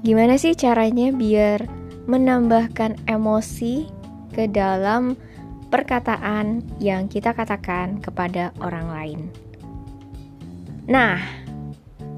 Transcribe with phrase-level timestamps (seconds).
[0.00, 1.64] gimana sih caranya biar
[2.08, 3.86] menambahkan emosi
[4.32, 5.14] ke dalam
[5.70, 9.20] perkataan yang kita katakan kepada orang lain.
[10.90, 11.22] Nah,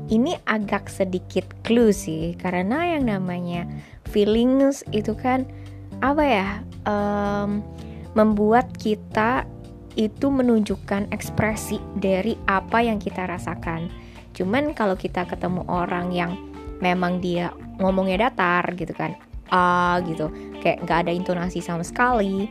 [0.09, 3.69] ini agak sedikit clue sih, karena yang namanya
[4.09, 5.45] feelings itu kan
[6.01, 6.49] apa ya,
[6.89, 7.61] um,
[8.17, 9.45] membuat kita
[9.93, 13.93] itu menunjukkan ekspresi dari apa yang kita rasakan.
[14.33, 16.33] Cuman kalau kita ketemu orang yang
[16.81, 19.19] memang dia ngomongnya datar gitu kan,
[19.51, 20.31] ah gitu,
[20.63, 22.47] kayak nggak ada intonasi sama sekali,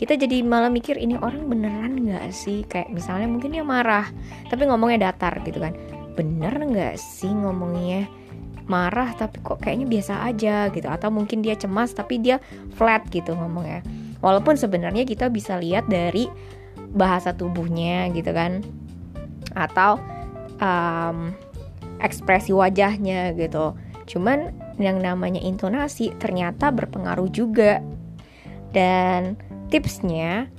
[0.00, 2.64] kita jadi malah mikir ini orang beneran nggak sih?
[2.64, 4.08] Kayak misalnya mungkin dia marah
[4.48, 5.76] tapi ngomongnya datar gitu kan.
[6.16, 8.08] Bener nggak sih ngomongnya
[8.64, 10.88] marah tapi kok kayaknya biasa aja gitu?
[10.88, 12.40] Atau mungkin dia cemas tapi dia
[12.80, 13.84] flat gitu ngomongnya.
[14.24, 16.32] Walaupun sebenarnya kita bisa lihat dari
[16.96, 18.64] bahasa tubuhnya gitu kan.
[19.52, 20.00] Atau
[20.64, 21.36] um,
[22.00, 23.76] ekspresi wajahnya gitu
[24.10, 24.50] cuman
[24.82, 27.78] yang namanya intonasi ternyata berpengaruh juga.
[28.74, 29.38] Dan
[29.70, 30.50] tipsnya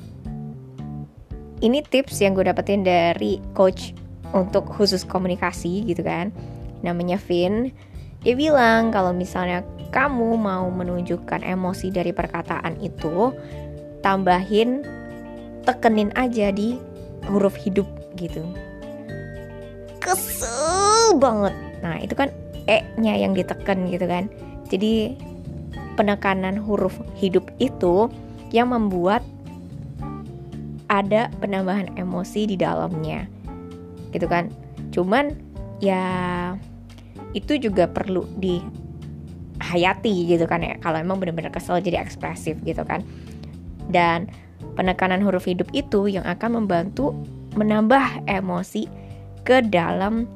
[1.60, 3.92] ini tips yang gue dapetin dari coach
[4.32, 6.32] untuk khusus komunikasi gitu kan.
[6.80, 7.76] Namanya Vin.
[8.24, 13.36] Dia bilang kalau misalnya kamu mau menunjukkan emosi dari perkataan itu
[14.00, 14.88] tambahin
[15.68, 16.80] tekenin aja di
[17.28, 18.42] huruf hidup gitu.
[20.00, 21.54] Kesel banget.
[21.82, 22.30] Nah itu kan
[22.70, 24.30] e nya yang ditekan gitu kan.
[24.70, 25.16] Jadi
[25.96, 28.08] penekanan huruf hidup itu
[28.52, 29.24] yang membuat
[30.92, 33.28] ada penambahan emosi di dalamnya
[34.12, 34.52] gitu kan.
[34.92, 35.32] Cuman
[35.80, 36.04] ya
[37.32, 40.76] itu juga perlu dihayati gitu kan ya.
[40.84, 43.04] Kalau emang benar-benar kesel jadi ekspresif gitu kan.
[43.88, 44.28] Dan
[44.76, 47.16] penekanan huruf hidup itu yang akan membantu
[47.56, 48.88] menambah emosi
[49.44, 50.28] ke dalam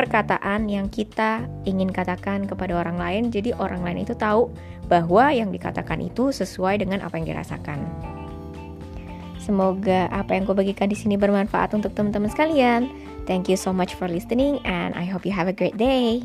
[0.00, 4.48] perkataan yang kita ingin katakan kepada orang lain jadi orang lain itu tahu
[4.88, 7.84] bahwa yang dikatakan itu sesuai dengan apa yang dirasakan.
[9.36, 12.88] Semoga apa yang gue bagikan di sini bermanfaat untuk teman-teman sekalian.
[13.28, 16.24] Thank you so much for listening and I hope you have a great day.